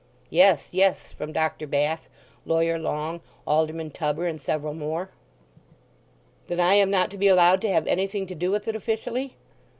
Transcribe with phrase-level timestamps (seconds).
[0.31, 1.67] "Yes, yes," from Dr.
[1.67, 2.09] Bath,
[2.43, 5.11] Lawyer Long, Alderman Tubber, and several more.
[6.47, 9.35] "Then I am not to be allowed to have anything to do with it officially?"